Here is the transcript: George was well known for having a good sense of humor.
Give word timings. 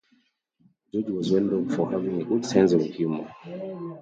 George 0.91 1.11
was 1.11 1.31
well 1.31 1.43
known 1.43 1.69
for 1.69 1.91
having 1.91 2.19
a 2.19 2.25
good 2.25 2.43
sense 2.43 2.73
of 2.73 2.81
humor. 2.81 3.31